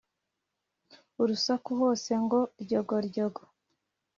[1.21, 3.41] urusaku hose ngo ryogoryogo